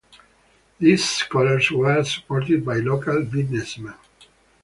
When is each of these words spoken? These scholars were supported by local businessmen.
These 0.79 1.07
scholars 1.07 1.69
were 1.69 2.03
supported 2.03 2.65
by 2.65 2.77
local 2.77 3.23
businessmen. 3.23 3.93